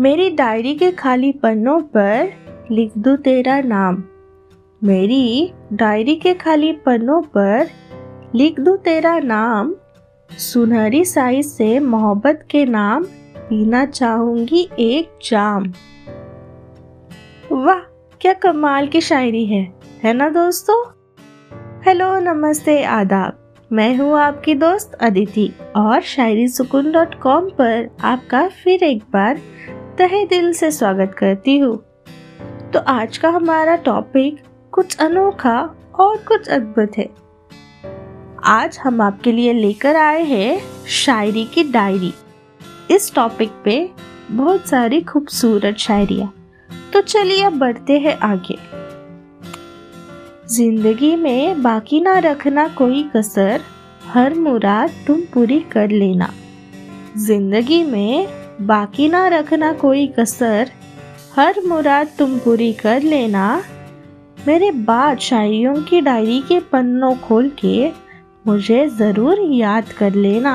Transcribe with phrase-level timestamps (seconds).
[0.00, 2.32] मेरी डायरी के खाली पन्नों पर
[2.70, 4.04] लिख दूँ तेरा नाम।
[4.84, 7.68] मेरी डायरी के खाली पन्नों पर
[8.34, 9.74] लिख दूँ तेरा नाम।
[10.30, 13.04] सुनहरी साई से मोहब्बत के नाम
[13.36, 15.72] पीना चाहूँगी एक जाम।
[17.52, 17.80] वाह,
[18.20, 19.62] क्या कमाल की शायरी है
[20.04, 20.84] है ना दोस्तों?
[21.86, 28.48] हेलो, नमस्ते, आदाब। मैं हूँ आपकी दोस्त अदिति और शायरी सुकून डॉट कॉम पर आपका
[28.48, 29.40] फिर एक बार
[30.00, 31.76] तहे दिल से स्वागत करती हूँ।
[32.72, 34.38] तो आज का हमारा टॉपिक
[34.72, 35.56] कुछ अनोखा
[36.00, 37.08] और कुछ अद्भुत है।
[38.44, 42.12] आज हम आपके लिए लेकर आए हैं शायरी की डायरी।
[42.90, 43.90] इस टॉपिक पे
[44.30, 46.32] बहुत सारी खूबसूरत शायरिया।
[46.92, 48.58] तो चलिए अब बढ़ते हैं आगे।
[50.48, 53.60] ज़िंदगी में बाकी ना रखना कोई कसर,
[54.06, 56.32] हर मुराद तुम पूरी कर लेना।
[57.18, 60.70] ज़िंदगी में बाकी ना रखना कोई कसर।
[61.36, 63.62] हर मुराद तुम पूरी कर लेना।
[64.46, 67.90] मेरे बाद शायरियों की डायरी के पन्नों खोल के
[68.46, 70.54] मुझे ज़रूर याद कर लेना।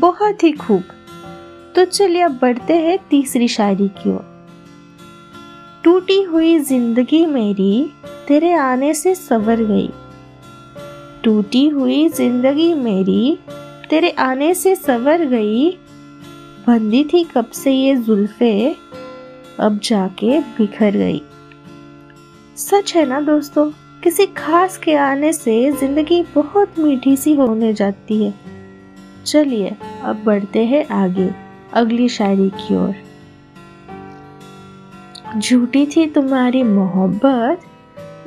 [0.00, 0.82] बहुत ही खूब।
[1.74, 4.30] तो चलिए अब बढ़ते हैं तीसरी शायरी की ओर।
[5.84, 7.90] टूटी हुई ज़िंदगी मेरी
[8.28, 9.88] तेरे आने से सवर गई।
[11.24, 13.38] टूटी हुई ज़िंदगी मेरी
[13.90, 15.70] तेरे आने से सवर गई।
[16.66, 18.76] बंदी थी कब से ये जुल्फे
[19.60, 21.22] अब जाके बिखर गई।
[22.56, 23.70] सच है ना दोस्तों?
[24.02, 28.34] किसी खास के आने से ज़िंदगी बहुत मीठी सी होने जाती है।
[29.26, 31.30] चलिए, अब बढ़ते हैं आगे,
[31.72, 32.94] अगली शायरी की ओर।
[35.38, 37.60] झूठी थी तुम्हारी मोहब्बत,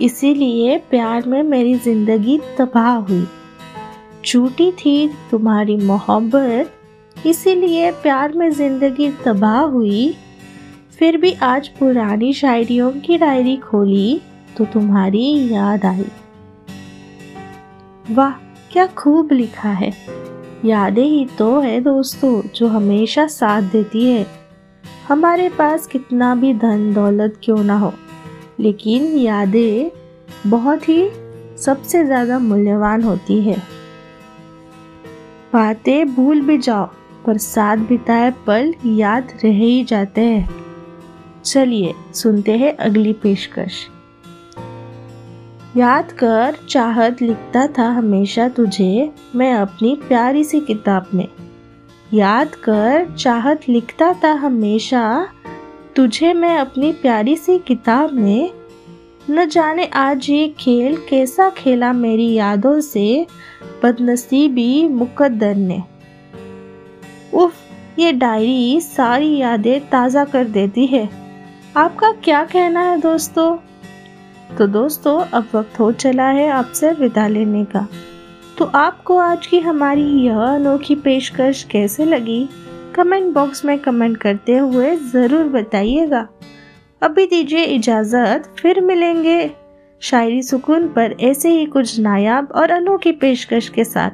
[0.00, 3.26] इसीलिए प्यार में मेरी ज़िंदगी तबाह हुई।
[4.26, 6.78] झूठी थी तुम्हारी मोहब्बत
[7.16, 10.14] इसीलिए प्यार में ज़िंदगी तबाह हुई,
[10.98, 14.20] फिर भी आज पुरानी शायरियों की डायरी खोली
[14.56, 16.04] तो तुम्हारी याद आई।
[18.10, 18.30] वाह,
[18.72, 19.92] क्या खूब लिखा है।
[20.64, 24.26] यादें ही तो है दोस्तों, जो हमेशा साथ देती है।
[25.08, 27.92] हमारे पास कितना भी धन दौलत क्यों ना हो,
[28.60, 29.90] लेकिन यादें
[30.46, 31.08] बहुत ही
[31.58, 33.56] सबसे ज़्यादा मूल्यवान होती है।
[35.52, 36.88] बातें भूल भी जाओ
[37.26, 40.50] पर साथ बिताए पल याद रह ही जाते हैं।
[41.44, 43.88] चलिए, सुनते हैं अगली पेशकश।
[45.76, 51.28] याद कर, चाहत लिखता था हमेशा तुझे, मैं अपनी प्यारी सी किताब में।
[52.14, 55.28] याद कर, चाहत लिखता था हमेशा,
[55.96, 58.50] तुझे मैं अपनी प्यारी सी किताब में।
[59.30, 63.26] न जाने आज ये खेल कैसा खेला मेरी यादों से,
[63.82, 65.91] बदनसीबी मुकद्दर ने।
[67.34, 67.54] उफ,
[67.98, 71.08] ये डायरी सारी यादें ताज़ा कर देती है।
[71.76, 73.56] आपका क्या कहना है दोस्तों?
[74.58, 77.88] तो दोस्तों, अब वक्त हो चला है आपसे विदा लेने का।
[78.58, 82.48] तो आपको आज की हमारी यह अनोखी पेशकश कैसे लगी?
[82.94, 86.28] कमेंट बॉक्स में कमेंट करते हुए ज़रूर बताइएगा।
[87.02, 89.50] अभी दीजिए इजाज़त, फिर मिलेंगे।
[90.00, 94.10] शायरी सुकून पर ऐसे ही कुछ नायाब और अनोखी पेशकश के साथ।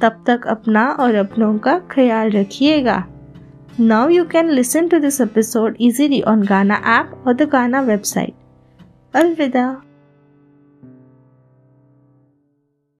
[0.00, 3.04] तब तक अपना और अपनों का ख्याल रखिएगा।
[3.80, 8.34] Now you can listen to this episode easily on Gaana app और द गाना वेबसाइट
[9.14, 9.82] अलविदा।